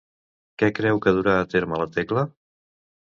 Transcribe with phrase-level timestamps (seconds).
[0.61, 2.25] Què creu que durà a terme la Tecla?